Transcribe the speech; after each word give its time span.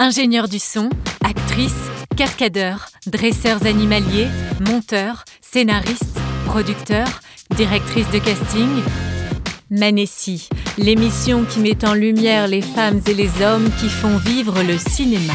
Ingénieurs 0.00 0.46
du 0.46 0.60
son, 0.60 0.90
actrices, 1.24 1.90
cascadeurs, 2.16 2.86
dresseurs 3.08 3.66
animaliers, 3.66 4.28
monteurs, 4.60 5.24
scénaristes, 5.40 6.20
producteurs, 6.46 7.20
directrices 7.56 8.08
de 8.12 8.20
casting. 8.20 8.68
Manessi, 9.70 10.48
l'émission 10.78 11.44
qui 11.44 11.58
met 11.58 11.84
en 11.84 11.94
lumière 11.94 12.46
les 12.46 12.62
femmes 12.62 13.00
et 13.08 13.14
les 13.14 13.42
hommes 13.42 13.68
qui 13.80 13.88
font 13.88 14.18
vivre 14.18 14.62
le 14.62 14.78
cinéma. 14.78 15.32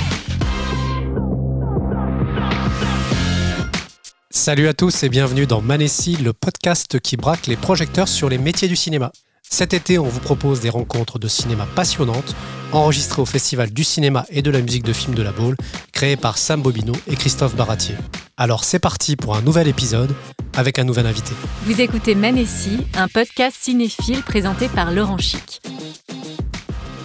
Salut 4.29 4.69
à 4.69 4.73
tous 4.73 5.03
et 5.03 5.09
bienvenue 5.09 5.45
dans 5.45 5.61
Manessi, 5.61 6.15
le 6.15 6.31
podcast 6.31 7.01
qui 7.01 7.17
braque 7.17 7.47
les 7.47 7.57
projecteurs 7.57 8.07
sur 8.07 8.29
les 8.29 8.37
métiers 8.37 8.69
du 8.69 8.77
cinéma. 8.77 9.11
Cet 9.53 9.75
été, 9.75 9.99
on 9.99 10.07
vous 10.07 10.19
propose 10.19 10.61
des 10.61 10.71
rencontres 10.71 11.19
de 11.19 11.27
cinéma 11.27 11.67
passionnantes, 11.75 12.35
enregistrées 12.71 13.21
au 13.21 13.25
Festival 13.27 13.69
du 13.69 13.83
cinéma 13.83 14.25
et 14.31 14.41
de 14.41 14.49
la 14.49 14.59
musique 14.61 14.81
de 14.81 14.93
film 14.93 15.13
de 15.13 15.21
la 15.21 15.31
Baule, 15.31 15.55
créé 15.91 16.15
par 16.15 16.39
Sam 16.39 16.63
Bobino 16.63 16.93
et 17.05 17.15
Christophe 17.15 17.55
Baratier. 17.55 17.93
Alors 18.35 18.63
c'est 18.63 18.79
parti 18.79 19.15
pour 19.15 19.35
un 19.35 19.43
nouvel 19.43 19.67
épisode 19.67 20.15
avec 20.57 20.79
un 20.79 20.83
nouvel 20.85 21.05
invité. 21.05 21.33
Vous 21.65 21.79
écoutez 21.79 22.15
Manessi, 22.15 22.79
un 22.95 23.07
podcast 23.07 23.55
cinéphile 23.59 24.23
présenté 24.23 24.69
par 24.69 24.91
Laurent 24.91 25.19
Chic. 25.19 25.61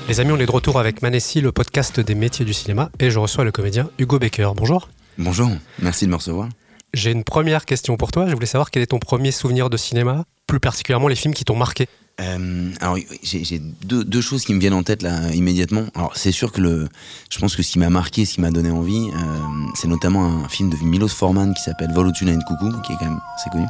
Les 0.08 0.18
amis, 0.18 0.32
on 0.32 0.38
est 0.38 0.46
de 0.46 0.50
retour 0.50 0.80
avec 0.80 1.02
Manessi, 1.02 1.42
le 1.42 1.52
podcast 1.52 2.00
des 2.00 2.14
métiers 2.14 2.46
du 2.46 2.54
cinéma, 2.54 2.90
et 2.98 3.10
je 3.10 3.18
reçois 3.18 3.44
le 3.44 3.52
comédien 3.52 3.90
Hugo 3.98 4.18
Becker. 4.18 4.52
Bonjour. 4.56 4.88
Bonjour, 5.18 5.50
merci 5.80 6.06
de 6.06 6.12
me 6.12 6.16
recevoir. 6.16 6.48
J'ai 6.94 7.12
une 7.12 7.24
première 7.24 7.64
question 7.64 7.96
pour 7.96 8.10
toi. 8.10 8.28
Je 8.28 8.34
voulais 8.34 8.46
savoir 8.46 8.70
quel 8.70 8.82
est 8.82 8.86
ton 8.86 8.98
premier 8.98 9.30
souvenir 9.30 9.70
de 9.70 9.76
cinéma, 9.76 10.24
plus 10.46 10.60
particulièrement 10.60 11.08
les 11.08 11.16
films 11.16 11.34
qui 11.34 11.44
t'ont 11.44 11.56
marqué. 11.56 11.86
Euh, 12.20 12.72
alors 12.80 12.98
j'ai 13.22 13.60
deux, 13.60 14.20
choses 14.20 14.44
qui 14.44 14.52
me 14.52 14.58
viennent 14.58 14.74
en 14.74 14.82
tête 14.82 15.02
là 15.02 15.30
immédiatement. 15.32 15.84
Alors 15.94 16.16
c'est 16.16 16.32
sûr 16.32 16.50
que 16.50 16.60
le, 16.60 16.88
je 17.30 17.38
pense 17.38 17.54
que 17.54 17.62
ce 17.62 17.70
qui 17.70 17.78
m'a 17.78 17.90
marqué, 17.90 18.24
ce 18.24 18.34
qui 18.34 18.40
m'a 18.40 18.50
donné 18.50 18.70
envie, 18.70 19.08
euh, 19.14 19.68
c'est 19.74 19.86
notamment 19.86 20.24
un 20.24 20.48
film 20.48 20.68
de 20.68 20.76
Milos 20.82 21.08
Forman 21.08 21.54
qui 21.54 21.62
s'appelle 21.62 21.92
Volotuna 21.92 22.32
and 22.32 22.40
Coucou, 22.40 22.72
qui 22.82 22.92
est 22.92 22.96
quand 22.96 23.04
même 23.04 23.20
assez 23.36 23.50
connu. 23.50 23.66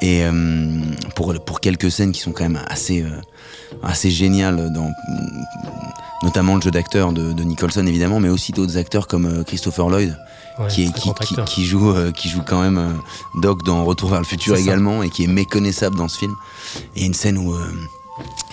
Et 0.00 0.24
euh, 0.24 0.80
pour 1.14 1.34
pour 1.44 1.60
quelques 1.60 1.90
scènes 1.90 2.12
qui 2.12 2.20
sont 2.20 2.32
quand 2.32 2.44
même 2.44 2.62
assez 2.68 3.04
assez 3.82 4.10
géniales 4.10 4.72
dans 4.72 4.90
notamment 6.24 6.56
le 6.56 6.62
jeu 6.62 6.70
d'acteur 6.70 7.12
de, 7.12 7.32
de, 7.32 7.42
Nicholson 7.44 7.86
évidemment, 7.86 8.18
mais 8.18 8.30
aussi 8.30 8.50
d'autres 8.52 8.76
acteurs 8.76 9.06
comme 9.06 9.26
euh, 9.26 9.44
Christopher 9.44 9.88
Lloyd. 9.88 10.16
Ouais, 10.58 10.68
qui, 10.68 10.84
est, 10.84 10.92
qui, 10.92 11.10
qui, 11.14 11.34
qui, 11.46 11.64
joue, 11.64 11.90
euh, 11.90 12.12
qui 12.12 12.28
joue 12.28 12.42
quand 12.46 12.62
même 12.62 12.78
euh, 12.78 13.40
Doc 13.40 13.64
dans 13.64 13.84
Retour 13.84 14.10
vers 14.10 14.20
le 14.20 14.24
futur 14.24 14.56
également 14.56 15.00
ça. 15.00 15.06
et 15.06 15.10
qui 15.10 15.24
est 15.24 15.28
méconnaissable 15.28 15.96
dans 15.96 16.06
ce 16.06 16.18
film. 16.18 16.34
Et 16.94 16.98
il 16.98 17.00
y 17.00 17.04
a 17.04 17.06
une 17.06 17.14
scène 17.14 17.38
où 17.38 17.52
euh, 17.52 17.72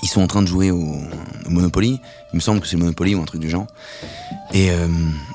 ils 0.02 0.10
sont 0.10 0.22
en 0.22 0.28
train 0.28 0.42
de 0.42 0.48
jouer 0.48 0.72
au, 0.72 0.80
au, 0.80 1.50
Monopoly. 1.50 2.00
Il 2.34 2.36
me 2.36 2.42
semble 2.42 2.60
que 2.60 2.68
c'est 2.68 2.76
le 2.76 2.82
Monopoly 2.82 3.14
ou 3.14 3.22
un 3.22 3.26
truc 3.26 3.40
du 3.40 3.52
genre. 3.52 3.68
Et 4.54 4.70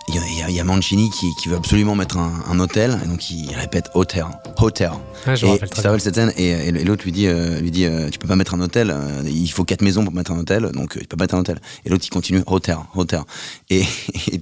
il 0.09 0.55
y, 0.55 0.61
a 0.61 0.65
Mancini 0.65 1.09
qui, 1.11 1.35
qui, 1.37 1.49
veut 1.49 1.57
absolument 1.57 1.95
mettre 1.95 2.19
un, 2.19 2.33
un, 2.51 2.59
hôtel, 2.61 3.01
et 3.03 3.09
donc 3.09 3.31
il 3.31 3.55
répète 3.55 3.91
hotel, 3.95 4.27
hotel. 4.63 4.91
Ah, 5.27 5.35
je 5.35 5.47
et 5.47 5.59
ça 5.75 5.99
cette 5.99 6.15
scène, 6.15 6.33
et, 6.37 6.51
et 6.51 6.73
l'autre 6.85 7.05
lui 7.05 7.13
dit, 7.13 7.27
euh, 7.27 7.61
lui 7.61 7.71
dit 7.71 7.87
tu 8.13 8.19
peux 8.19 8.29
pas 8.29 8.37
mettre 8.37 8.55
un 8.55 8.61
hôtel, 8.61 8.91
euh, 8.91 9.23
il 9.25 9.51
faut 9.51 9.65
quatre 9.65 9.83
maisons 9.83 10.05
pour 10.05 10.15
mettre 10.15 10.33
un 10.33 10.39
hôtel, 10.39 10.71
donc 10.73 10.97
il 11.01 11.07
peut 11.07 11.17
pas 11.17 11.25
mettre 11.25 11.35
un 11.35 11.41
hôtel. 11.41 11.61
Et 11.85 11.89
l'autre 11.89 12.05
il 12.07 12.11
continue 12.11 12.43
hotel, 12.47 12.77
hotel. 12.95 13.21
Et 13.71 13.85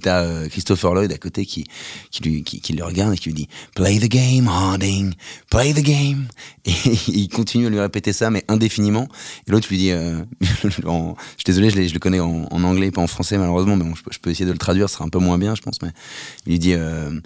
t'as 0.01 0.23
euh, 0.23 0.47
Christopher 0.47 0.93
Lloyd 0.93 1.11
à 1.11 1.17
côté 1.17 1.45
qui, 1.45 1.65
qui, 2.11 2.23
lui, 2.23 2.43
qui, 2.43 2.61
qui, 2.61 2.73
le 2.73 2.83
regarde 2.83 3.13
et 3.13 3.17
qui 3.17 3.29
lui 3.29 3.33
dit 3.33 3.49
Play 3.75 3.99
the 3.99 4.07
game, 4.07 4.47
Harding, 4.47 5.13
play 5.49 5.73
the 5.73 5.81
game. 5.81 6.27
Et 6.65 6.71
il 7.07 7.29
continue 7.29 7.67
à 7.67 7.69
lui 7.69 7.79
répéter 7.79 8.13
ça, 8.13 8.29
mais 8.29 8.43
indéfiniment. 8.47 9.07
Et 9.47 9.51
l'autre 9.51 9.67
lui 9.69 9.77
dit 9.77 9.91
en, 10.85 11.15
Je 11.37 11.43
suis 11.43 11.45
désolé, 11.45 11.69
je, 11.69 11.89
je, 11.89 11.93
le 11.93 11.99
connais 11.99 12.19
en, 12.19 12.47
en, 12.49 12.63
anglais, 12.63 12.91
pas 12.91 13.01
en 13.01 13.07
français 13.07 13.37
malheureusement, 13.37 13.75
mais 13.75 13.83
bon, 13.83 13.95
je, 13.95 14.01
je 14.11 14.19
peux 14.19 14.29
essayer 14.29 14.45
de 14.45 14.51
le 14.51 14.57
traduire, 14.57 14.89
ce 14.89 14.95
sera 14.95 15.05
un 15.05 15.09
peu 15.09 15.19
moins 15.19 15.37
bien, 15.37 15.55
je 15.55 15.61
pense. 15.61 15.81
Mais 15.81 15.89
il 16.45 16.51
lui 16.51 16.59
dit 16.59 16.73
euh, 16.73 17.19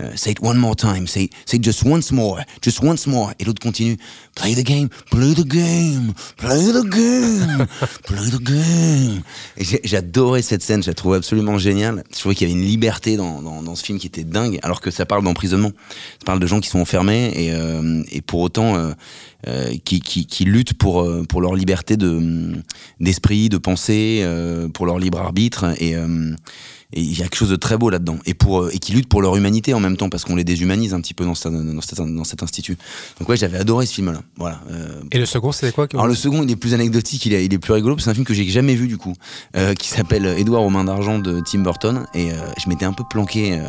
uh, 0.00 0.16
Say 0.16 0.32
it 0.32 0.40
one 0.40 0.58
more 0.58 0.74
time, 0.74 1.06
say, 1.06 1.28
say 1.46 1.58
just 1.58 1.84
once 1.84 2.12
more, 2.12 2.40
just 2.62 2.82
once 2.82 3.06
more. 3.06 3.32
Et 3.38 3.44
l'autre 3.44 3.60
continue 3.60 3.96
Play 4.34 4.54
the 4.54 4.64
game, 4.64 4.88
play 5.10 5.34
the 5.34 5.46
game, 5.46 6.12
play 6.36 6.72
the 6.72 6.84
game, 6.84 7.66
play 8.04 8.30
the 8.30 8.42
game. 8.42 9.22
J'adorais 9.84 10.42
cette 10.42 10.62
scène, 10.62 10.82
je 10.82 10.90
la 10.90 10.94
trouvais 10.94 11.16
absolument 11.18 11.56
géniale. 11.58 12.02
Je 12.12 12.18
trouvais 12.18 12.34
qu'il 12.34 12.48
y 12.48 12.50
avait 12.50 12.60
une 12.60 12.66
liberté 12.66 13.16
dans, 13.16 13.40
dans, 13.40 13.62
dans, 13.62 13.74
ce 13.76 13.84
film 13.84 13.98
qui 13.98 14.08
était 14.08 14.24
dingue, 14.24 14.58
alors 14.62 14.80
que 14.80 14.90
ça 14.90 15.06
parle 15.06 15.22
d'emprisonnement. 15.22 15.70
Ça 16.18 16.24
parle 16.26 16.40
de 16.40 16.46
gens 16.46 16.60
qui 16.60 16.68
sont 16.68 16.80
enfermés 16.80 17.32
et, 17.36 17.52
euh, 17.52 18.02
et 18.10 18.22
pour 18.22 18.40
autant. 18.40 18.76
Euh, 18.76 18.92
euh, 19.46 19.74
qui, 19.84 20.00
qui, 20.00 20.24
qui, 20.24 20.44
luttent 20.44 20.72
pour, 20.72 21.02
euh, 21.02 21.24
pour 21.28 21.42
leur 21.42 21.54
liberté 21.54 21.98
d'esprit, 22.98 23.50
de, 23.50 23.58
pensée, 23.58 24.20
euh, 24.22 24.68
pour 24.68 24.86
leur 24.86 24.98
libre 24.98 25.18
arbitre. 25.18 25.74
Et, 25.80 25.96
euh, 25.96 26.34
et 26.94 27.00
il 27.02 27.18
y 27.18 27.20
a 27.20 27.24
quelque 27.24 27.36
chose 27.36 27.50
de 27.50 27.56
très 27.56 27.76
beau 27.76 27.90
là-dedans. 27.90 28.18
Et, 28.24 28.32
pour, 28.32 28.70
et 28.70 28.78
qui 28.78 28.92
luttent 28.92 29.08
pour 29.08 29.20
leur 29.20 29.36
humanité 29.36 29.74
en 29.74 29.80
même 29.84 29.96
temps, 29.96 30.08
parce 30.08 30.24
qu'on 30.24 30.36
les 30.36 30.44
déshumanise 30.44 30.94
un 30.94 31.00
petit 31.00 31.14
peu 31.14 31.24
dans, 31.24 31.34
cette, 31.34 31.52
dans, 31.52 31.80
cette, 31.80 31.98
dans 31.98 32.24
cet 32.24 32.42
institut. 32.42 32.76
Donc 33.18 33.28
ouais, 33.28 33.36
j'avais 33.36 33.58
adoré 33.58 33.86
ce 33.86 33.94
film-là. 33.94 34.22
Voilà. 34.36 34.60
et 35.12 35.18
le 35.18 35.26
second, 35.26 35.52
c'était 35.52 35.72
quoi 35.72 35.86
Alors 35.92 36.06
le 36.06 36.14
second, 36.14 36.42
il 36.42 36.50
est 36.50 36.56
plus 36.56 36.74
anecdotique, 36.74 37.26
il 37.26 37.34
est, 37.34 37.44
il 37.44 37.52
est 37.52 37.58
plus 37.58 37.72
rigolo, 37.72 37.96
c'est 37.98 38.10
un 38.10 38.14
film 38.14 38.26
que 38.26 38.34
j'ai 38.34 38.48
jamais 38.48 38.74
vu 38.74 38.88
du 38.88 38.98
coup, 38.98 39.14
qui 39.78 39.88
s'appelle 39.88 40.26
Édouard 40.38 40.62
aux 40.62 40.70
mains 40.70 40.84
d'argent 40.84 41.18
de 41.18 41.40
Tim 41.40 41.60
Burton. 41.60 42.06
Et 42.14 42.30
je 42.62 42.68
m'étais 42.68 42.84
un 42.84 42.92
peu 42.92 43.04
planqué 43.08 43.60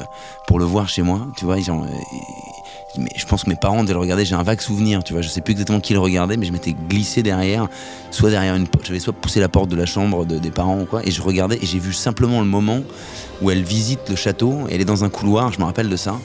pour 0.48 0.60
le 0.60 0.66
voir 0.66 0.90
chez 0.90 1.02
moi, 1.02 1.32
tu 1.38 1.46
vois. 1.46 1.60
Genre, 1.60 1.88
mais 2.98 3.10
je 3.16 3.26
pense 3.26 3.44
que 3.44 3.50
mes 3.50 3.56
parents 3.56 3.84
devaient 3.84 3.94
le 3.94 4.00
regarder, 4.00 4.26
j'ai 4.26 4.36
un 4.36 4.44
vague 4.44 4.62
souvenir, 4.62 5.04
tu 5.04 5.14
vois, 5.14 5.22
je 5.22 5.30
sais 5.30 5.42
plus 5.42 5.52
exactement 5.52 5.80
qui 5.80 5.94
le 5.94 6.00
regardait, 6.00 6.38
mais 6.38 6.46
je 6.46 6.52
m'étais 6.52 6.76
glissé 6.90 7.24
derrière, 7.24 7.68
soit 8.12 8.30
derrière 8.30 8.56
une 8.56 8.68
porte, 8.68 8.86
j'avais 8.86 9.00
soit 9.00 9.14
poussé 9.14 9.40
la 9.40 9.50
porte 9.50 9.70
de 9.70 9.76
la 9.76 9.86
chambre 9.86 10.26
de, 10.26 10.38
des 10.38 10.52
parents 10.52 10.80
ou 10.82 10.86
quoi, 10.86 11.06
et 11.06 11.12
je 11.12 11.22
regardais, 11.22 11.58
et 11.62 11.66
j'ai 11.66 11.80
vu 11.80 11.94
simplement 11.94 12.40
le 12.42 12.48
moment 12.48 12.82
où 13.42 13.52
elle 13.52 13.64
visite 13.64 14.10
le 14.10 14.16
château, 14.16 14.62
elle 14.70 14.82
est 14.82 14.86
dans 14.86 15.04
un 15.04 15.10
couloir, 15.10 15.52
je 15.52 15.60
me 15.60 15.66
rappelle 15.66 15.90
de 15.90 15.98
ça, 15.98 16.20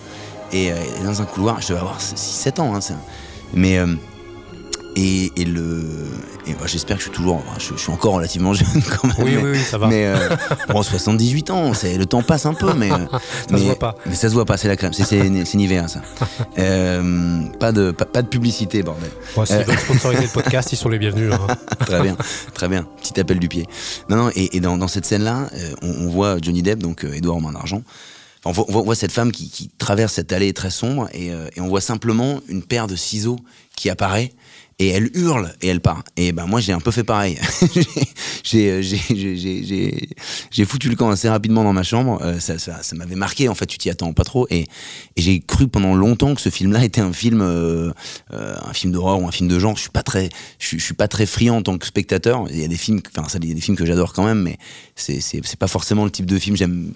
et 0.52 0.72
euh, 0.72 0.76
elle 0.96 1.02
est 1.02 1.06
dans 1.06 1.22
un 1.22 1.26
couloir, 1.26 1.60
je 1.60 1.68
devais 1.68 1.80
avoir 1.80 2.00
6-7 2.00 2.60
ans, 2.60 2.74
hein, 2.74 2.80
mais... 3.54 3.78
Euh, 3.78 3.86
et, 4.96 5.32
et, 5.36 5.44
le 5.44 5.82
et 6.46 6.52
bah, 6.54 6.66
j'espère 6.66 6.96
que 6.96 7.02
je 7.02 7.08
suis 7.08 7.16
toujours 7.16 7.42
je, 7.58 7.74
je, 7.74 7.80
suis 7.80 7.92
encore 7.92 8.14
relativement 8.14 8.52
jeune 8.54 8.82
quand 8.82 9.08
même 9.08 9.16
oui 9.18 9.36
oui, 9.36 9.50
oui 9.52 9.58
ça 9.58 9.78
va. 9.78 9.86
mais 9.88 10.06
euh, 10.06 10.36
bon 10.68 10.82
78 10.82 11.50
ans 11.50 11.74
c'est 11.74 11.96
le 11.96 12.06
temps 12.06 12.22
passe 12.22 12.46
un 12.46 12.54
peu 12.54 12.72
mais 12.74 12.88
ça 12.90 13.08
mais, 13.50 13.58
se 13.58 13.64
voit 13.64 13.78
pas. 13.78 13.94
mais 14.06 14.14
ça 14.14 14.28
se 14.28 14.34
voit 14.34 14.44
pas 14.44 14.56
c'est 14.56 14.68
la 14.68 14.76
crème 14.76 14.92
c'est 14.92 15.04
c'est 15.04 15.56
Nivea 15.56 15.88
ça. 15.88 16.02
Euh, 16.58 17.42
pas 17.58 17.72
de 17.72 17.90
pas, 17.90 18.04
pas, 18.04 18.22
de 18.22 18.28
publicité 18.28 18.82
bordel. 18.82 19.10
Bon, 19.34 19.44
si 19.46 19.54
euh... 19.54 19.62
veulent 19.62 19.78
sponsoriser 19.78 20.22
le 20.22 20.28
podcast 20.28 20.72
ils 20.72 20.76
sont 20.76 20.88
les 20.88 20.98
bienvenus 20.98 21.32
hein. 21.32 21.56
très 21.80 22.02
bien 22.02 22.16
très 22.54 22.68
bien. 22.68 22.86
Petit 23.00 23.18
appel 23.20 23.38
du 23.38 23.48
pied. 23.48 23.66
Non 24.08 24.16
non 24.16 24.30
et, 24.34 24.56
et 24.56 24.60
dans, 24.60 24.76
dans, 24.76 24.88
cette 24.88 25.06
scène 25.06 25.22
là 25.22 25.48
euh, 25.54 25.74
on, 25.82 26.06
on, 26.06 26.08
voit 26.08 26.38
Johnny 26.40 26.62
Depp 26.62 26.80
donc 26.80 27.04
Edouard 27.04 27.36
en 27.36 27.40
main 27.40 27.52
d'argent 27.52 27.82
on 28.44 28.52
voit, 28.52 28.64
on 28.68 28.82
voit, 28.82 28.94
cette 28.94 29.12
femme 29.12 29.32
qui, 29.32 29.50
qui, 29.50 29.68
traverse 29.68 30.14
cette 30.14 30.32
allée 30.32 30.52
très 30.52 30.70
sombre 30.70 31.08
et, 31.12 31.30
euh, 31.30 31.48
et 31.56 31.60
on 31.60 31.68
voit 31.68 31.80
simplement 31.80 32.40
une 32.48 32.62
paire 32.62 32.86
de 32.86 32.96
ciseaux 32.96 33.38
qui 33.76 33.90
apparaît 33.90 34.32
et 34.80 34.88
elle 34.88 35.10
hurle 35.14 35.52
et 35.60 35.68
elle 35.68 35.80
part. 35.80 36.02
Et 36.16 36.32
ben 36.32 36.46
moi 36.46 36.60
j'ai 36.60 36.72
un 36.72 36.80
peu 36.80 36.90
fait 36.90 37.04
pareil. 37.04 37.38
j'ai 38.42 38.80
foutu 40.64 40.88
le 40.88 40.96
camp 40.96 41.10
assez 41.10 41.28
rapidement 41.28 41.62
dans 41.62 41.74
ma 41.74 41.82
chambre. 41.82 42.18
Euh, 42.22 42.40
ça, 42.40 42.58
ça, 42.58 42.82
ça 42.82 42.96
m'avait 42.96 43.14
marqué. 43.14 43.48
En 43.50 43.54
fait, 43.54 43.66
tu 43.66 43.76
t'y 43.76 43.90
attends 43.90 44.14
pas 44.14 44.24
trop. 44.24 44.46
Et, 44.48 44.60
et 44.62 44.66
j'ai 45.22 45.40
cru 45.40 45.68
pendant 45.68 45.94
longtemps 45.94 46.34
que 46.34 46.40
ce 46.40 46.48
film-là 46.48 46.82
était 46.82 47.02
un 47.02 47.12
film, 47.12 47.42
euh, 47.42 47.92
euh, 48.32 48.56
un 48.66 48.72
film 48.72 48.92
d'horreur 48.94 49.20
ou 49.20 49.28
un 49.28 49.32
film 49.32 49.50
de 49.50 49.58
genre. 49.58 49.76
Je 49.76 49.82
suis 49.82 49.90
pas 49.90 50.02
très, 50.02 50.30
je, 50.58 50.78
suis 50.78 50.94
pas 50.94 51.08
très 51.08 51.26
friand 51.26 51.58
en 51.58 51.62
tant 51.62 51.76
que 51.76 51.86
spectateur. 51.86 52.46
Il 52.50 52.58
y 52.58 52.64
a 52.64 52.68
des 52.68 52.78
films, 52.78 53.02
enfin 53.14 53.28
ça, 53.28 53.38
il 53.42 53.48
y 53.50 53.52
a 53.52 53.54
des 53.54 53.60
films 53.60 53.76
que 53.76 53.84
j'adore 53.84 54.14
quand 54.14 54.24
même, 54.24 54.40
mais 54.40 54.56
c'est 54.96 55.20
c'est 55.20 55.58
pas 55.58 55.68
forcément 55.68 56.04
le 56.04 56.10
type 56.10 56.26
de 56.26 56.38
film 56.38 56.56
j'aime 56.56 56.94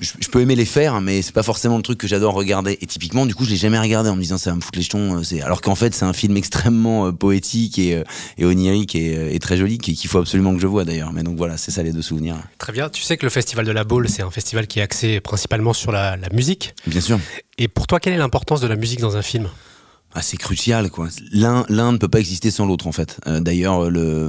je, 0.00 0.12
je, 0.18 0.28
peux 0.28 0.40
aimer 0.40 0.56
les 0.56 0.64
faire, 0.64 1.00
mais 1.00 1.22
c'est 1.22 1.34
pas 1.34 1.42
forcément 1.42 1.76
le 1.76 1.82
truc 1.82 1.98
que 1.98 2.06
j'adore 2.06 2.34
regarder. 2.34 2.78
Et 2.80 2.86
typiquement, 2.86 3.26
du 3.26 3.34
coup, 3.34 3.44
je 3.44 3.50
l'ai 3.50 3.56
jamais 3.56 3.78
regardé 3.78 4.10
en 4.10 4.16
me 4.16 4.22
disant 4.22 4.38
ça 4.38 4.50
va 4.50 4.56
me 4.56 4.60
foutre 4.60 4.78
les 4.78 4.84
jetons. 4.84 5.22
C'est 5.22 5.42
alors 5.42 5.60
qu'en 5.60 5.74
fait, 5.74 5.94
c'est 5.94 6.04
un 6.04 6.12
film 6.12 6.36
extrêmement 6.36 7.06
euh, 7.06 7.12
poétique 7.12 7.78
et, 7.78 7.96
euh, 7.96 8.04
et 8.38 8.44
onirique 8.44 8.94
et, 8.94 9.16
euh, 9.16 9.32
et, 9.32 9.38
très 9.38 9.56
joli 9.56 9.78
qu'il 9.78 10.08
faut 10.08 10.18
absolument 10.18 10.54
que 10.54 10.60
je 10.60 10.66
vois 10.66 10.84
d'ailleurs. 10.84 11.12
Mais 11.12 11.22
donc 11.22 11.36
voilà, 11.36 11.56
c'est 11.56 11.70
ça 11.70 11.82
les 11.82 11.92
deux 11.92 12.02
souvenirs. 12.02 12.36
Très 12.58 12.72
bien. 12.72 12.88
Tu 12.88 13.02
sais 13.02 13.16
que 13.16 13.26
le 13.26 13.30
festival 13.30 13.64
de 13.64 13.72
la 13.72 13.84
Baule, 13.84 14.08
c'est 14.08 14.22
un 14.22 14.30
festival 14.30 14.66
qui 14.66 14.80
est 14.80 14.82
axé 14.82 15.20
principalement 15.20 15.72
sur 15.72 15.92
la, 15.92 16.16
la 16.16 16.28
musique. 16.30 16.74
Bien 16.86 17.00
sûr. 17.00 17.18
Et 17.58 17.68
pour 17.68 17.86
toi, 17.86 18.00
quelle 18.00 18.12
est 18.12 18.18
l'importance 18.18 18.60
de 18.60 18.66
la 18.66 18.76
musique 18.76 19.00
dans 19.00 19.16
un 19.16 19.22
film? 19.22 19.48
Ah, 20.12 20.22
c'est 20.22 20.36
crucial, 20.36 20.90
quoi. 20.90 21.08
L'un, 21.30 21.64
l'un 21.68 21.92
ne 21.92 21.96
peut 21.96 22.08
pas 22.08 22.18
exister 22.18 22.50
sans 22.50 22.66
l'autre, 22.66 22.88
en 22.88 22.92
fait. 22.92 23.20
Euh, 23.28 23.38
d'ailleurs, 23.38 23.90
le, 23.90 24.28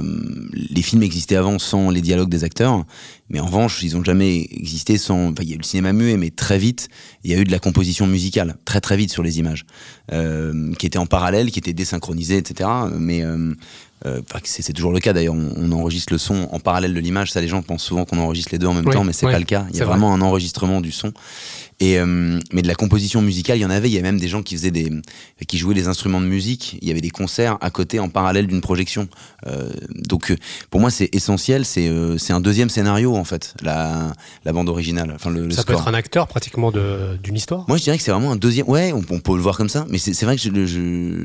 les 0.52 0.82
films 0.82 1.02
existaient 1.02 1.34
avant 1.34 1.58
sans 1.58 1.90
les 1.90 2.00
dialogues 2.00 2.28
des 2.28 2.44
acteurs, 2.44 2.84
mais 3.28 3.40
en 3.40 3.46
revanche, 3.46 3.82
ils 3.82 3.94
n'ont 3.96 4.04
jamais 4.04 4.46
existé 4.52 4.96
sans. 4.96 5.30
Enfin, 5.30 5.42
il 5.42 5.48
y 5.48 5.52
a 5.52 5.54
eu 5.56 5.58
le 5.58 5.64
cinéma 5.64 5.92
muet, 5.92 6.16
mais 6.16 6.30
très 6.30 6.58
vite, 6.58 6.88
il 7.24 7.32
y 7.32 7.34
a 7.34 7.38
eu 7.38 7.44
de 7.44 7.50
la 7.50 7.58
composition 7.58 8.06
musicale, 8.06 8.56
très 8.64 8.80
très 8.80 8.96
vite 8.96 9.10
sur 9.10 9.24
les 9.24 9.40
images, 9.40 9.66
euh, 10.12 10.72
qui 10.74 10.86
était 10.86 10.98
en 10.98 11.06
parallèle, 11.06 11.50
qui 11.50 11.58
était 11.58 11.72
désynchronisée, 11.72 12.36
etc. 12.36 12.68
Mais 12.96 13.24
euh, 13.24 13.52
euh, 14.06 14.20
c'est 14.44 14.72
toujours 14.72 14.92
le 14.92 15.00
cas 15.00 15.12
d'ailleurs, 15.12 15.34
on, 15.34 15.52
on, 15.56 15.72
enregistre 15.72 16.12
le 16.12 16.18
son 16.18 16.48
en 16.50 16.60
parallèle 16.60 16.94
de 16.94 17.00
l'image. 17.00 17.32
Ça, 17.32 17.40
les 17.40 17.48
gens 17.48 17.62
pensent 17.62 17.84
souvent 17.84 18.04
qu'on 18.04 18.18
enregistre 18.18 18.50
les 18.52 18.58
deux 18.58 18.66
en 18.66 18.74
même 18.74 18.86
oui, 18.86 18.92
temps, 18.92 19.04
mais 19.04 19.12
c'est 19.12 19.26
oui, 19.26 19.32
pas 19.32 19.38
le 19.38 19.44
cas. 19.44 19.66
Il 19.70 19.76
y 19.76 19.80
a 19.80 19.84
vrai. 19.84 19.94
vraiment 19.96 20.12
un 20.12 20.20
enregistrement 20.20 20.80
du 20.80 20.92
son. 20.92 21.12
Et 21.82 21.98
euh, 21.98 22.38
mais 22.52 22.62
de 22.62 22.68
la 22.68 22.76
composition 22.76 23.22
musicale, 23.22 23.58
il 23.58 23.62
y 23.62 23.64
en 23.64 23.70
avait. 23.70 23.90
Il 23.90 23.92
y 23.92 23.96
avait 23.96 24.06
même 24.06 24.20
des 24.20 24.28
gens 24.28 24.44
qui 24.44 24.54
faisaient 24.54 24.70
des, 24.70 24.88
qui 25.48 25.58
jouaient 25.58 25.74
des 25.74 25.88
instruments 25.88 26.20
de 26.20 26.26
musique. 26.26 26.78
Il 26.80 26.86
y 26.86 26.92
avait 26.92 27.00
des 27.00 27.10
concerts 27.10 27.58
à 27.60 27.70
côté 27.70 27.98
en 27.98 28.08
parallèle 28.08 28.46
d'une 28.46 28.60
projection. 28.60 29.08
Euh, 29.48 29.68
donc 30.08 30.32
pour 30.70 30.80
moi, 30.80 30.92
c'est 30.92 31.12
essentiel. 31.12 31.64
C'est 31.64 31.90
c'est 32.18 32.32
un 32.32 32.40
deuxième 32.40 32.70
scénario 32.70 33.16
en 33.16 33.24
fait, 33.24 33.54
la, 33.62 34.12
la 34.44 34.52
bande 34.52 34.68
originale. 34.68 35.10
Enfin 35.12 35.30
le, 35.30 35.50
ça 35.50 35.64
peut 35.64 35.72
être 35.72 35.88
un 35.88 35.94
acteur 35.94 36.28
pratiquement 36.28 36.70
d'une 36.70 37.34
histoire. 37.34 37.64
Moi, 37.66 37.78
je 37.78 37.82
dirais 37.82 37.98
que 37.98 38.04
c'est 38.04 38.12
vraiment 38.12 38.30
un 38.30 38.36
deuxième. 38.36 38.68
Ouais, 38.68 38.92
on, 38.92 39.02
peut 39.02 39.34
le 39.34 39.42
voir 39.42 39.56
comme 39.56 39.68
ça. 39.68 39.84
Mais 39.88 39.98
c'est 39.98 40.24
vrai 40.24 40.36
que 40.36 40.42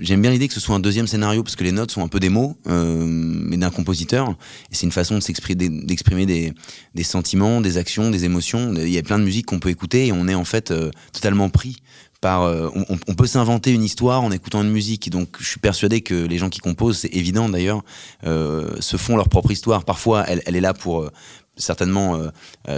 j'aime 0.02 0.22
bien 0.24 0.32
l'idée 0.32 0.48
que 0.48 0.56
ce 0.56 0.60
soit 0.60 0.76
un 0.76 0.80
deuxième 0.80 1.06
scénario 1.06 1.44
parce 1.44 1.56
que 1.56 1.66
les 1.66 1.72
notes 1.72 1.92
sont 1.92 2.04
un 2.04 2.08
peu 2.08 2.20
des 2.20 2.30
mots, 2.30 2.58
mais 2.66 3.58
d'un 3.58 3.70
compositeur. 3.70 4.32
Et 4.72 4.76
c'est 4.76 4.88
une 4.88 4.92
façon 4.92 5.14
de 5.14 5.20
s'exprimer, 5.20 5.70
d'exprimer 5.70 6.26
des, 6.26 6.52
des 6.96 7.04
sentiments, 7.04 7.62
des 7.62 7.78
actions, 7.78 8.10
des 8.10 8.26
émotions. 8.26 8.74
Il 8.76 8.90
y 8.90 8.98
a 8.98 9.04
plein 9.04 9.20
de 9.20 9.24
musique 9.24 9.46
qu'on 9.46 9.60
peut 9.60 9.70
écouter 9.70 10.08
et 10.08 10.12
on 10.12 10.28
est 10.28 10.34
en 10.34 10.47
fait 10.48 10.72
euh, 10.72 10.92
totalement 11.14 11.50
pris 11.50 11.78
par. 12.22 12.44
Euh, 12.44 12.70
on, 13.08 13.14
peut 13.14 13.28
s'inventer 13.28 13.72
une 13.72 13.84
histoire 13.84 14.24
en 14.24 14.32
écoutant 14.32 14.64
une 14.64 14.72
musique. 14.72 15.10
Donc, 15.10 15.38
je 15.40 15.48
suis 15.48 15.60
persuadé 15.60 16.02
que 16.02 16.16
les 16.16 16.38
gens 16.38 16.50
qui 16.50 16.60
composent, 16.60 17.00
c'est 17.00 17.14
évident 17.14 17.50
d'ailleurs, 17.50 17.84
euh, 18.26 18.76
se 18.80 18.98
font 18.98 19.16
leur 19.16 19.30
propre 19.30 19.52
histoire. 19.52 19.86
Parfois, 19.86 20.26
elle, 20.28 20.42
elle 20.46 20.56
est 20.56 20.62
là 20.62 20.74
pour 20.74 21.10
certainement 21.58 22.20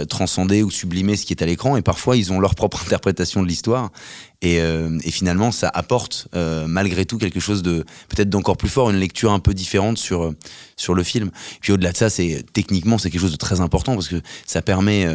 transcender 0.08 0.62
ou 0.62 0.70
sublimer 0.70 1.16
ce 1.16 1.26
qui 1.26 1.32
est 1.32 1.42
à 1.42 1.46
l'écran. 1.46 1.76
Et 1.76 1.82
parfois 1.82 2.16
ils 2.16 2.32
ont 2.32 2.40
leur 2.40 2.54
propre 2.54 2.82
interprétation 2.86 3.42
de 3.42 3.48
l'histoire. 3.48 3.90
Et, 4.42 4.56
et, 4.56 5.10
finalement 5.10 5.52
ça 5.52 5.70
apporte 5.72 6.28
malgré 6.66 7.04
tout 7.04 7.18
quelque 7.18 7.40
chose 7.40 7.62
de 7.62 7.84
peut-être 8.08 8.30
d'encore 8.30 8.56
plus 8.56 8.68
fort 8.68 8.90
une 8.90 8.96
lecture 8.96 9.32
un 9.32 9.40
peu 9.40 9.54
différente 9.54 9.98
sur 9.98 10.32
sur 10.76 10.94
le 10.94 11.02
film. 11.02 11.30
Puis 11.60 11.72
au-delà 11.72 11.92
de 11.92 11.96
ça 11.96 12.10
c'est 12.10 12.44
techniquement 12.52 12.98
c'est 12.98 13.10
quelque 13.10 13.20
chose 13.20 13.32
de 13.32 13.36
très 13.36 13.60
important 13.60 13.94
parce 13.94 14.08
que 14.08 14.20
ça 14.46 14.62
permet 14.62 15.06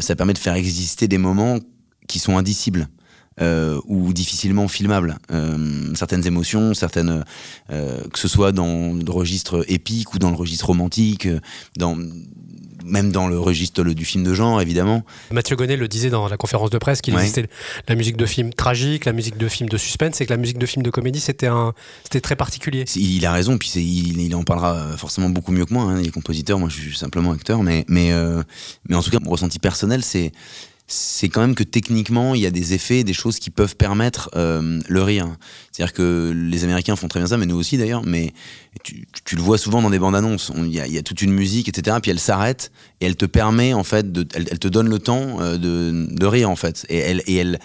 ça 0.00 0.16
permet 0.16 0.32
de 0.32 0.38
faire 0.38 0.54
exister 0.54 1.08
des 1.08 1.18
moments 1.18 1.58
qui 2.08 2.18
sont 2.18 2.36
indicibles. 2.36 2.88
Euh, 3.40 3.80
ou 3.86 4.12
difficilement 4.12 4.68
filmables. 4.68 5.16
Euh, 5.30 5.94
certaines 5.94 6.26
émotions, 6.26 6.74
certaines, 6.74 7.24
euh, 7.70 7.98
que 8.12 8.18
ce 8.18 8.28
soit 8.28 8.52
dans 8.52 8.92
le 8.92 9.10
registre 9.10 9.64
épique 9.68 10.12
ou 10.12 10.18
dans 10.18 10.28
le 10.28 10.36
registre 10.36 10.66
romantique, 10.66 11.26
dans, 11.78 11.96
même 12.84 13.10
dans 13.10 13.28
le 13.28 13.38
registre 13.38 13.84
du 13.84 14.04
film 14.04 14.22
de 14.22 14.34
genre, 14.34 14.60
évidemment. 14.60 15.02
Mathieu 15.30 15.56
Gonnet 15.56 15.78
le 15.78 15.88
disait 15.88 16.10
dans 16.10 16.28
la 16.28 16.36
conférence 16.36 16.68
de 16.68 16.76
presse 16.76 17.00
qu'il 17.00 17.14
existait 17.14 17.48
la 17.88 17.94
musique 17.94 18.18
de 18.18 18.26
film 18.26 18.52
tragique, 18.52 19.06
la 19.06 19.14
musique 19.14 19.38
de 19.38 19.48
film 19.48 19.70
de 19.70 19.78
suspense, 19.78 20.20
et 20.20 20.26
que 20.26 20.30
la 20.30 20.36
musique 20.36 20.58
de 20.58 20.66
film 20.66 20.82
de 20.82 20.90
comédie, 20.90 21.20
c'était 21.20 21.46
un, 21.46 21.72
c'était 22.04 22.20
très 22.20 22.36
particulier. 22.36 22.84
Il 22.96 23.24
a 23.24 23.32
raison, 23.32 23.56
puis 23.56 23.70
il, 23.76 24.20
il, 24.20 24.34
en 24.34 24.42
parlera 24.42 24.94
forcément 24.98 25.30
beaucoup 25.30 25.52
mieux 25.52 25.64
que 25.64 25.72
moi. 25.72 25.84
Hein, 25.84 26.00
il 26.02 26.08
est 26.08 26.12
compositeur, 26.12 26.58
moi 26.58 26.68
je 26.68 26.78
suis 26.78 26.96
simplement 26.98 27.32
acteur, 27.32 27.62
mais, 27.62 27.86
mais, 27.88 28.12
mais 28.90 28.94
en 28.94 29.02
tout 29.02 29.10
cas, 29.10 29.20
mon 29.22 29.30
ressenti 29.30 29.58
personnel, 29.58 30.04
c'est 30.04 30.32
c'est 30.92 31.30
quand 31.30 31.40
même 31.40 31.54
que 31.54 31.62
techniquement, 31.62 32.34
il 32.34 32.42
y 32.42 32.46
a 32.46 32.50
des 32.50 32.74
effets, 32.74 33.02
des 33.02 33.14
choses 33.14 33.38
qui 33.38 33.48
peuvent 33.48 33.76
permettre 33.76 34.28
euh, 34.36 34.78
le 34.86 35.02
rire. 35.02 35.26
C'est-à-dire 35.70 35.94
que 35.94 36.32
les 36.34 36.64
Américains 36.64 36.96
font 36.96 37.08
très 37.08 37.18
bien 37.18 37.26
ça, 37.26 37.38
mais 37.38 37.46
nous 37.46 37.56
aussi 37.56 37.78
d'ailleurs, 37.78 38.02
mais 38.04 38.34
tu, 38.82 39.06
le 39.32 39.42
vois 39.42 39.56
souvent 39.56 39.80
dans 39.80 39.88
des 39.88 39.98
bandes 39.98 40.14
annonces. 40.14 40.52
Il 40.54 40.70
y, 40.70 40.98
a, 40.98 41.02
toute 41.02 41.22
une 41.22 41.32
musique, 41.32 41.68
etc. 41.68 41.96
Puis 42.02 42.10
elle 42.10 42.18
s'arrête 42.18 42.72
et 43.00 43.06
elle 43.06 43.16
te 43.16 43.24
permet, 43.24 43.72
en 43.72 43.84
fait, 43.84 44.06
elle, 44.34 44.58
te 44.58 44.68
donne 44.68 44.88
le 44.90 44.98
temps 44.98 45.40
euh, 45.40 45.56
de, 45.56 46.08
de, 46.14 46.26
rire, 46.26 46.50
en 46.50 46.56
fait. 46.56 46.84
Et 46.90 46.98
elle, 46.98 47.58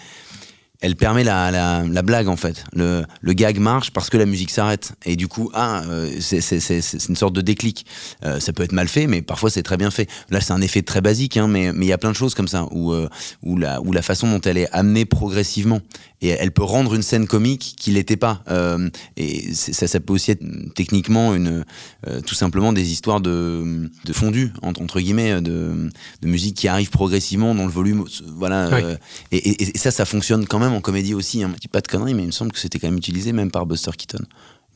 elle 0.80 0.94
permet 0.94 1.24
la, 1.24 1.50
la, 1.50 1.84
la, 1.84 2.02
blague 2.02 2.28
en 2.28 2.36
fait. 2.36 2.64
Le, 2.72 3.04
le, 3.20 3.32
gag 3.32 3.58
marche 3.58 3.90
parce 3.90 4.10
que 4.10 4.16
la 4.16 4.26
musique 4.26 4.50
s'arrête. 4.50 4.92
Et 5.04 5.16
du 5.16 5.26
coup, 5.26 5.50
ah, 5.52 5.82
euh, 5.88 6.10
c'est 6.20 7.08
une 7.08 7.16
sorte 7.16 7.34
de 7.34 7.40
déclic. 7.40 7.84
Euh, 8.24 8.38
ça 8.38 8.52
peut 8.52 8.62
être 8.62 8.72
mal 8.72 8.86
fait, 8.86 9.06
mais 9.06 9.20
parfois 9.20 9.50
c'est 9.50 9.64
très 9.64 9.76
bien 9.76 9.90
fait. 9.90 10.08
Là, 10.30 10.40
c'est 10.40 10.52
un 10.52 10.60
effet 10.60 10.82
très 10.82 11.00
basique, 11.00 11.36
hein, 11.36 11.48
mais 11.48 11.72
il 11.74 11.84
y 11.84 11.92
a 11.92 11.98
plein 11.98 12.10
de 12.10 12.16
choses 12.16 12.34
comme 12.34 12.48
ça, 12.48 12.66
où, 12.70 12.92
euh, 12.92 13.08
où, 13.42 13.56
la, 13.56 13.80
où 13.80 13.92
la 13.92 14.02
façon 14.02 14.30
dont 14.30 14.40
elle 14.40 14.58
est 14.58 14.70
amenée 14.72 15.04
progressivement, 15.04 15.80
et 16.20 16.28
elle 16.28 16.52
peut 16.52 16.64
rendre 16.64 16.94
une 16.94 17.02
scène 17.02 17.26
comique 17.26 17.74
qui 17.78 17.90
l'était 17.90 18.16
pas. 18.16 18.42
Euh, 18.48 18.88
et 19.16 19.54
ça, 19.54 19.86
ça 19.86 20.00
peut 20.00 20.12
aussi 20.12 20.32
être 20.32 20.44
techniquement 20.74 21.34
une, 21.34 21.64
euh, 22.06 22.20
tout 22.22 22.34
simplement 22.34 22.72
des 22.72 22.90
histoires 22.90 23.20
de, 23.20 23.88
de 24.04 24.12
fondu, 24.12 24.52
entre, 24.62 24.82
entre 24.82 25.00
guillemets, 25.00 25.40
de, 25.40 25.90
de, 26.22 26.28
musique 26.28 26.56
qui 26.56 26.68
arrive 26.68 26.90
progressivement 26.90 27.54
dans 27.54 27.64
le 27.64 27.72
volume. 27.72 28.04
Voilà. 28.36 28.98
Et, 29.30 29.36
et, 29.38 29.62
et, 29.62 29.78
ça, 29.78 29.90
ça 29.90 30.04
fonctionne 30.04 30.46
quand 30.46 30.58
même 30.58 30.72
en 30.72 30.80
comédie 30.80 31.14
aussi. 31.14 31.42
Hein. 31.42 31.50
Je 31.54 31.60
dis 31.60 31.68
pas 31.68 31.80
de 31.80 31.88
conneries, 31.88 32.14
mais 32.14 32.22
il 32.22 32.26
me 32.26 32.32
semble 32.32 32.52
que 32.52 32.58
c'était 32.58 32.78
quand 32.78 32.88
même 32.88 32.98
utilisé 32.98 33.32
même 33.32 33.50
par 33.50 33.66
Buster 33.66 33.92
Keaton. 33.96 34.24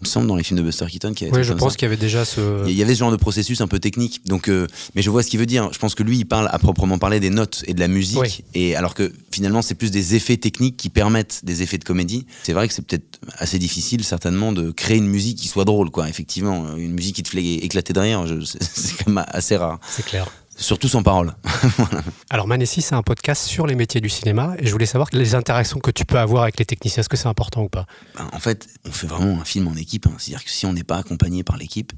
Il 0.03 0.07
me 0.07 0.11
semble 0.11 0.27
dans 0.27 0.35
les 0.35 0.43
films 0.43 0.59
de 0.59 0.65
Buster 0.65 0.87
Keaton 0.87 1.13
avait. 1.13 1.31
Oui, 1.31 1.45
je 1.45 1.53
pense 1.53 1.77
qu'il 1.77 1.87
y 1.87 1.87
avait 1.87 1.97
déjà 1.97 2.25
ce. 2.25 2.67
Il 2.67 2.75
y 2.75 2.83
avait 2.83 2.95
ce 2.95 2.99
genre 2.99 3.13
de 3.13 3.17
processus 3.17 3.61
un 3.61 3.69
peu 3.69 3.79
technique. 3.79 4.27
Donc, 4.27 4.49
euh, 4.49 4.67
mais 4.97 5.03
je 5.03 5.11
vois 5.11 5.23
ce 5.23 5.31
qu'il 5.31 5.39
veut 5.39 5.47
dire. 5.47 5.73
Je 5.73 5.79
pense 5.79 5.95
que 5.95 6.03
lui, 6.03 6.19
il 6.19 6.25
parle 6.25 6.49
à 6.51 6.59
proprement 6.59 6.99
parler 6.99 7.21
des 7.21 7.31
notes 7.31 7.63
et 7.69 7.73
de 7.73 7.79
la 7.79 7.87
musique. 7.87 8.45
Et 8.55 8.75
alors 8.75 8.95
que 8.95 9.13
finalement, 9.31 9.63
c'est 9.63 9.77
plus 9.77 9.93
des 9.93 10.17
effets 10.17 10.39
techniques 10.39 10.77
qui 10.77 10.89
permettent 10.89 11.45
des 11.45 11.63
effets 11.63 11.79
de 11.79 11.85
comédie. 11.85 12.27
C'est 12.43 12.53
vrai 12.53 12.67
que 12.67 12.75
c'est 12.75 12.83
peut-être 12.85 13.21
assez 13.39 13.61
difficile, 13.61 14.03
certainement, 14.03 14.51
de 14.53 14.73
créer 14.73 14.97
une 14.97 15.07
musique 15.07 15.39
qui 15.39 15.47
soit 15.47 15.65
drôle, 15.65 15.91
quoi. 15.91 16.09
Effectivement, 16.09 16.77
une 16.77 16.95
musique 16.95 17.15
qui 17.15 17.23
te 17.23 17.29
fait 17.29 17.41
éclater 17.41 17.93
de 17.93 18.01
rire, 18.01 18.25
c'est 18.45 18.97
quand 18.97 19.13
même 19.13 19.25
assez 19.29 19.57
rare. 19.57 19.79
C'est 19.89 20.05
clair. 20.05 20.27
Surtout 20.63 20.87
sans 20.87 21.03
parole. 21.03 21.35
Alors 22.31 22.47
Manessi, 22.47 22.83
c'est 22.83 22.95
un 22.95 23.03
podcast 23.03 23.43
sur 23.43 23.67
les 23.67 23.75
métiers 23.75 24.01
du 24.01 24.09
cinéma 24.09 24.55
et 24.61 24.67
je 24.67 24.71
voulais 24.71 24.87
savoir 24.87 25.09
les 25.13 25.35
interactions 25.35 25.81
que 25.81 25.91
tu 25.91 26.05
peux 26.05 26.19
avoir 26.19 26.45
avec 26.45 26.57
les 26.61 26.65
techniciens. 26.65 27.01
Est-ce 27.01 27.09
que 27.09 27.17
c'est 27.17 27.27
important 27.27 27.65
ou 27.65 27.69
pas? 27.69 27.85
Ben, 28.17 28.31
En 28.33 28.39
fait, 28.39 28.69
on 28.85 28.93
fait 28.93 29.09
vraiment 29.09 29.41
un 29.41 29.45
film 29.45 29.67
en 29.67 29.75
équipe. 29.75 30.07
Hein. 30.07 30.15
C'est-à-dire 30.19 30.45
que 30.45 30.51
si 30.51 30.65
on 30.65 30.73
n'est 30.73 30.85
pas 30.85 30.99
accompagné 30.99 31.43
par 31.43 31.57
l'équipe, 31.57 31.93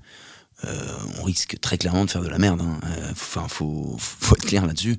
euh, 0.65 0.97
on 1.21 1.25
risque 1.25 1.61
très 1.61 1.77
clairement 1.77 2.07
de 2.07 2.11
faire 2.11 2.23
de 2.23 2.29
la 2.29 2.39
merde. 2.39 2.63
Hein. 2.63 2.81
Euh, 2.87 3.11
enfin, 3.11 3.49
faut, 3.49 3.97
faut, 3.99 4.35
être 4.35 4.47
clair 4.47 4.67
là-dessus. 4.67 4.99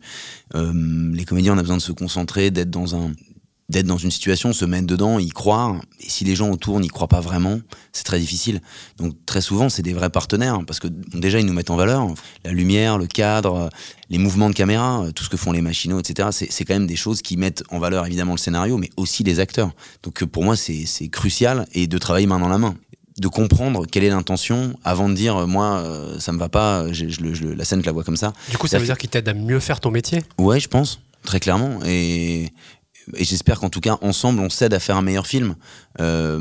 Euh, 0.54 1.12
les 1.12 1.26
comédiens, 1.26 1.56
on 1.56 1.58
a 1.58 1.64
besoin 1.64 1.78
de 1.78 1.82
se 1.82 1.92
concentrer, 1.92 2.52
d'être 2.52 2.70
dans 2.70 2.96
un 2.96 3.14
d'être 3.68 3.88
dans 3.88 3.98
une 3.98 4.12
situation, 4.12 4.54
se 4.54 4.64
mettre 4.66 4.86
dedans, 4.86 5.18
y 5.18 5.30
croire. 5.30 5.76
Et 6.00 6.10
si 6.10 6.24
les 6.24 6.36
gens 6.36 6.52
autour 6.52 6.80
n'y 6.80 6.88
croient 6.88 7.08
pas 7.08 7.20
vraiment, 7.20 7.60
c'est 7.94 8.04
très 8.04 8.20
difficile. 8.20 8.62
Donc 8.98 9.14
très 9.26 9.42
souvent, 9.42 9.70
c'est 9.70 9.82
des 9.82 9.94
vrais 9.94 10.12
partenaires 10.12 10.60
parce 10.68 10.80
que 10.80 10.88
déjà 10.88 11.40
ils 11.40 11.46
nous 11.46 11.54
mettent 11.54 11.72
en 11.72 11.76
valeur. 11.76 12.08
La 12.44 12.52
lumière, 12.52 12.98
le 12.98 13.08
cadre, 13.08 13.70
les 14.10 14.20
mouvements 14.20 14.50
de 14.50 14.56
caméra, 14.56 15.06
tout 15.16 15.24
ce 15.24 15.30
que 15.30 15.38
font 15.38 15.52
les 15.52 15.62
machinaux, 15.62 16.00
etc. 16.00 16.30
C'est 16.32 16.66
quand 16.66 16.76
même 16.76 16.88
des 16.88 16.96
choses 16.96 17.22
qui 17.22 17.38
mettent 17.38 17.64
en 17.70 17.80
valeur 17.80 18.06
évidemment 18.06 18.34
le 18.34 18.38
scénario, 18.38 18.78
mais 18.78 18.92
aussi 18.98 19.24
les 19.24 19.40
acteurs. 19.40 19.72
Donc 20.04 20.24
pour 20.26 20.44
moi, 20.44 20.56
c'est 20.56 21.08
crucial 21.10 21.68
et 21.74 21.88
de 21.88 21.98
travailler 21.98 22.28
main 22.28 22.40
dans 22.40 22.50
la 22.50 22.58
main 22.58 22.76
de 23.18 23.30
comprendre 23.30 23.86
quelle 23.86 24.04
est 24.04 24.10
l'intention 24.10 24.78
avant 24.84 25.08
de 25.08 25.14
dire 25.14 25.48
moi 25.48 25.82
ça 26.20 26.34
me 26.34 26.38
va 26.38 26.50
pas 26.50 26.92
je, 26.92 27.06
la 27.56 27.64
scène 27.64 27.80
je 27.80 27.86
la 27.86 27.94
vois 27.94 28.04
comme 28.04 28.18
ça 28.18 28.34
du 28.52 28.58
coup 28.58 28.68
ça, 28.68 28.78
veut 28.78 28.86
dire 28.86 28.98
qu'il 28.98 29.10
t'aide 29.10 29.30
à 29.30 29.34
mieux 29.34 29.62
faire 29.62 29.80
ton 29.80 29.90
métier? 29.90 30.22
Ouais 30.38 30.60
je 30.60 30.68
pense 30.68 31.00
très 31.24 31.40
clairement 31.40 31.80
et 31.86 32.52
et 33.16 33.24
j'espère 33.24 33.60
qu'en 33.60 33.70
tout 33.70 33.82
cas 33.82 33.98
ensemble 34.02 34.40
on 34.40 34.50
s'aide 34.50 34.74
à 34.74 34.80
faire 34.80 34.98
un 34.98 35.02
meilleur 35.02 35.28
film 35.28 35.56
euh, 36.00 36.40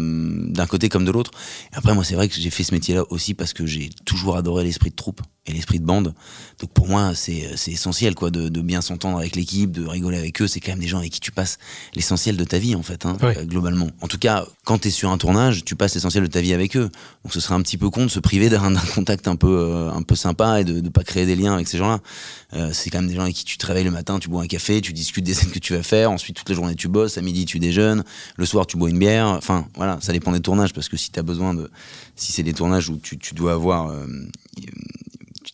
d'un 0.49 0.67
côté 0.67 0.89
comme 0.89 1.05
de 1.05 1.11
l'autre. 1.11 1.31
Après 1.73 1.95
moi 1.95 2.05
c'est 2.05 2.15
vrai 2.15 2.29
que 2.29 2.35
j'ai 2.35 2.51
fait 2.51 2.65
ce 2.65 2.75
métier 2.75 2.95
là 2.95 3.05
aussi 3.11 3.35
parce 3.35 3.53
que 3.53 3.67
j'ai 3.67 3.91
toujours 4.05 4.37
adoré 4.37 4.65
l'esprit 4.65 4.91
de 4.91 4.97
troupe 4.97 5.21
et 5.47 5.53
l'esprit 5.53 5.79
de 5.79 5.85
bande. 5.85 6.15
Donc 6.61 6.71
pour 6.73 6.89
moi 6.89 7.13
c'est 7.15 7.51
essentiel 7.67 8.15
quoi 8.15 8.31
de, 8.31 8.49
de 8.49 8.61
bien 8.61 8.81
s'entendre 8.81 9.19
avec 9.19 9.37
l'équipe 9.37 9.71
de 9.71 9.87
rigoler 9.87 10.19
avec 10.19 10.41
eux. 10.41 10.47
C'est 10.47 10.61
quand 10.61 10.73
même 10.73 10.81
des 10.81 10.89
gens 10.89 10.99
avec 10.99 11.13
qui 11.13 11.21
tu 11.21 11.33
passes 11.33 11.59
l'essentiel 11.95 12.37
de 12.37 12.45
ta 12.45 12.59
vie 12.59 12.75
en 12.75 12.83
fait 12.83 13.05
hein, 13.05 13.17
euh, 13.23 13.45
globalement. 13.45 13.89
En 14.01 14.09
tout 14.09 14.19
cas 14.19 14.47
quand 14.65 14.79
tu 14.79 14.89
es 14.89 14.91
sur 14.91 15.11
un 15.11 15.19
tournage 15.19 15.65
tu 15.65 15.77
passes 15.77 15.95
l'essentiel 15.95 16.25
de 16.25 16.29
ta 16.29 16.41
vie 16.41 16.55
avec 16.55 16.77
eux. 16.77 16.91
Donc 17.25 17.33
ce 17.33 17.41
serait 17.41 17.55
un 17.55 17.63
petit 17.63 17.77
peu 17.77 17.91
con 17.91 18.05
de 18.05 18.11
se 18.11 18.21
priver 18.21 18.49
d'un 18.49 18.75
contact 18.95 19.29
un 19.29 19.37
peu 19.37 19.49
euh, 19.49 19.93
un 19.93 20.03
peu 20.03 20.15
sympa 20.15 20.61
et 20.61 20.65
de 20.65 20.81
ne 20.81 20.89
pas 20.89 21.05
créer 21.05 21.27
des 21.27 21.37
liens 21.37 21.55
avec 21.55 21.69
ces 21.69 21.79
gens 21.79 21.89
là 21.89 22.01
euh, 22.55 22.71
c'est 22.73 22.89
quand 22.91 23.01
même 23.01 23.09
des 23.09 23.17
gens 23.17 23.23
avec 23.23 23.35
qui 23.35 23.45
tu 23.45 23.59
te 23.59 23.67
réveilles 23.67 23.85
le 23.85 23.91
matin 23.91 24.19
tu 24.19 24.29
bois 24.29 24.43
un 24.43 24.47
café 24.47 24.81
tu 24.81 24.93
discutes 24.93 25.25
des 25.25 25.35
scènes 25.35 25.51
que 25.51 25.59
tu 25.59 25.75
vas 25.75 25.83
faire. 25.83 26.11
Ensuite 26.11 26.37
toute 26.37 26.49
la 26.49 26.55
journée 26.55 26.75
tu 26.75 26.89
bosses. 26.89 27.19
À 27.19 27.23
midi 27.23 27.45
tu 27.45 27.59
déjeunes. 27.59 28.05
Le 28.37 28.47
soir 28.47 28.67
tu 28.67 28.77
bois 28.77 28.89
une 28.89 28.99
bière. 28.99 29.27
Enfin 29.27 29.67
voilà 29.77 29.99
ça 30.01 30.13
dépend 30.13 30.33
des 30.33 30.41
tournages 30.41 30.73
parce 30.73 30.89
que 30.89 30.97
si 30.97 31.11
tu 31.11 31.19
as 31.19 31.23
besoin 31.23 31.53
de 31.53 31.71
si 32.17 32.33
c'est 32.33 32.43
des 32.43 32.55
tournages 32.55 32.89
où 32.89 32.97
tu, 32.97 33.19
tu 33.19 33.35
dois 33.35 33.53
avoir 33.53 33.89
euh, 33.89 34.07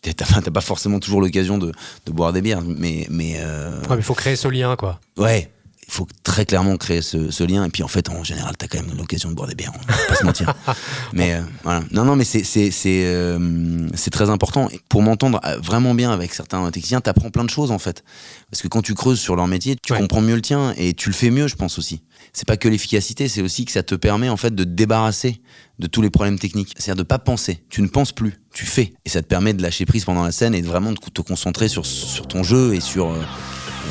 t'as 0.02 0.50
pas 0.50 0.60
forcément 0.60 0.98
toujours 0.98 1.20
l'occasion 1.20 1.58
de, 1.58 1.72
de, 2.06 2.12
boire 2.12 2.32
des 2.32 2.42
bières, 2.42 2.62
mais 2.62 3.06
mais. 3.10 3.34
Euh... 3.38 3.80
Ouais, 3.82 3.90
mais 3.90 3.96
il 3.96 4.02
faut 4.02 4.14
créer 4.14 4.36
ce 4.36 4.48
lien, 4.48 4.76
quoi. 4.76 5.00
Ouais, 5.16 5.50
il 5.86 5.92
faut 5.92 6.06
très 6.40 6.46
clairement 6.46 6.78
créer 6.78 7.02
ce, 7.02 7.30
ce, 7.30 7.44
lien. 7.44 7.66
Et 7.66 7.68
puis 7.68 7.82
en 7.82 7.88
fait, 7.88 8.08
en 8.08 8.24
général, 8.24 8.56
t'as 8.56 8.66
quand 8.66 8.80
même 8.80 8.96
l'occasion 8.96 9.28
de 9.28 9.34
boire 9.34 9.46
des 9.46 9.54
bières. 9.54 9.72
On 9.74 9.92
va 9.92 9.98
pas 10.08 10.14
se 10.14 10.24
mentir. 10.24 10.54
Mais 11.12 11.34
euh, 11.34 11.42
voilà. 11.64 11.82
Non, 11.90 12.06
non, 12.06 12.16
mais 12.16 12.24
c'est 12.24 12.42
euh, 12.86 13.88
très 14.10 14.30
important. 14.30 14.70
Et 14.70 14.80
pour 14.88 15.02
m'entendre 15.02 15.38
euh, 15.44 15.58
vraiment 15.58 15.94
bien 15.94 16.10
avec 16.10 16.32
certains 16.32 16.70
techniciens, 16.70 17.02
t'apprends 17.02 17.30
plein 17.30 17.44
de 17.44 17.50
choses 17.50 17.70
en 17.70 17.78
fait. 17.78 18.04
Parce 18.50 18.62
que 18.62 18.68
quand 18.68 18.80
tu 18.80 18.94
creuses 18.94 19.20
sur 19.20 19.36
leur 19.36 19.48
métier, 19.48 19.76
tu 19.76 19.92
comprends 19.92 20.22
mieux 20.22 20.34
le 20.34 20.40
tien 20.40 20.72
et 20.78 20.94
tu 20.94 21.10
le 21.10 21.14
fais 21.14 21.30
mieux, 21.30 21.46
je 21.46 21.56
pense 21.56 21.78
aussi. 21.78 22.02
C'est 22.32 22.46
pas 22.46 22.56
que 22.56 22.68
l'efficacité, 22.68 23.28
c'est 23.28 23.42
aussi 23.42 23.66
que 23.66 23.72
ça 23.72 23.82
te 23.82 23.94
permet 23.94 24.28
en 24.28 24.36
fait 24.36 24.54
de 24.54 24.64
te 24.64 24.68
débarrasser 24.68 25.42
de 25.78 25.86
tous 25.88 26.00
les 26.00 26.10
problèmes 26.10 26.38
techniques. 26.38 26.72
C'est-à-dire 26.76 27.02
de 27.02 27.06
pas 27.06 27.18
penser. 27.18 27.64
Tu 27.68 27.82
ne 27.82 27.88
penses 27.88 28.12
plus, 28.12 28.34
tu 28.54 28.64
fais. 28.64 28.94
Et 29.04 29.10
ça 29.10 29.20
te 29.20 29.26
permet 29.26 29.52
de 29.52 29.62
lâcher 29.62 29.84
prise 29.84 30.04
pendant 30.04 30.22
la 30.22 30.32
scène 30.32 30.54
et 30.54 30.62
de 30.62 30.66
vraiment 30.66 30.92
de 30.92 30.98
te 30.98 31.20
concentrer 31.20 31.68
sur, 31.68 31.84
sur 31.84 32.28
ton 32.28 32.42
jeu 32.42 32.74
et 32.74 32.80
sur, 32.80 33.10
euh, 33.10 33.22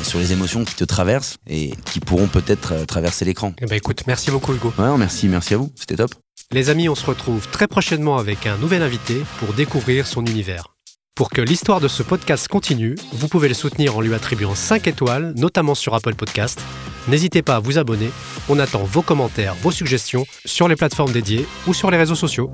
sur 0.02 0.18
les 0.18 0.32
émotions 0.32 0.64
qui 0.64 0.74
te 0.74 0.84
traversent 0.84 1.36
et 1.46 1.72
qui 1.84 2.00
pourront 2.00 2.28
peut-être 2.28 2.72
euh, 2.72 2.84
traverser 2.84 3.24
l'écran. 3.24 3.52
Eh 3.60 3.66
ben 3.66 3.76
écoute, 3.76 4.02
merci 4.06 4.30
beaucoup 4.30 4.54
Hugo. 4.54 4.72
Ouais, 4.78 4.96
merci, 4.98 5.28
merci 5.28 5.54
à 5.54 5.56
vous. 5.58 5.72
C'était 5.74 5.96
top. 5.96 6.14
Les 6.52 6.68
amis, 6.70 6.88
on 6.88 6.94
se 6.94 7.06
retrouve 7.06 7.46
très 7.48 7.68
prochainement 7.68 8.18
avec 8.18 8.46
un 8.46 8.56
nouvel 8.56 8.82
invité 8.82 9.22
pour 9.38 9.52
découvrir 9.52 10.06
son 10.06 10.24
univers. 10.24 10.74
Pour 11.14 11.30
que 11.30 11.40
l'histoire 11.40 11.80
de 11.80 11.88
ce 11.88 12.02
podcast 12.02 12.48
continue, 12.48 12.96
vous 13.12 13.28
pouvez 13.28 13.48
le 13.48 13.54
soutenir 13.54 13.96
en 13.96 14.00
lui 14.00 14.14
attribuant 14.14 14.54
5 14.54 14.86
étoiles, 14.86 15.34
notamment 15.36 15.74
sur 15.74 15.94
Apple 15.94 16.14
Podcast. 16.14 16.60
N'hésitez 17.08 17.42
pas 17.42 17.56
à 17.56 17.60
vous 17.60 17.78
abonner. 17.78 18.10
On 18.48 18.58
attend 18.58 18.84
vos 18.84 19.02
commentaires, 19.02 19.54
vos 19.62 19.70
suggestions 19.70 20.24
sur 20.44 20.66
les 20.66 20.76
plateformes 20.76 21.12
dédiées 21.12 21.46
ou 21.66 21.74
sur 21.74 21.90
les 21.90 21.98
réseaux 21.98 22.14
sociaux. 22.14 22.50